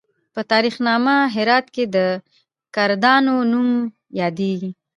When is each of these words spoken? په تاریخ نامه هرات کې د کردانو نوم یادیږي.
په 0.33 0.41
تاریخ 0.51 0.75
نامه 0.87 1.15
هرات 1.35 1.65
کې 1.75 1.83
د 1.95 1.97
کردانو 2.75 3.35
نوم 3.51 3.69
یادیږي. 4.19 4.69